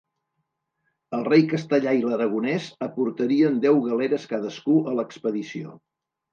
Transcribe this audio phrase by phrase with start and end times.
[1.17, 5.79] El rei castellà i l'aragonès aportarien deu galeres cadascú a l'expedició.